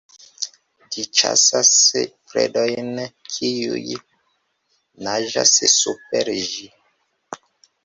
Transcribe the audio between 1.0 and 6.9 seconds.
ĉasas predojn, kiuj naĝas super ĝi.